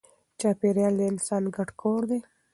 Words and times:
چاپېریال 0.39 0.93
د 0.97 1.01
انسان 1.11 1.43
ګډ 1.55 1.69
کور 1.81 2.01
دی. 2.09 2.19